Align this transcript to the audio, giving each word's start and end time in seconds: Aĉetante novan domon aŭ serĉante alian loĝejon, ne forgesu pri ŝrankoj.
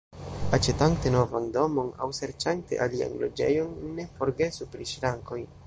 Aĉetante 0.57 1.11
novan 1.15 1.45
domon 1.57 1.91
aŭ 2.05 2.09
serĉante 2.21 2.81
alian 2.87 3.15
loĝejon, 3.25 3.79
ne 3.99 4.09
forgesu 4.17 4.73
pri 4.73 4.93
ŝrankoj. 4.95 5.43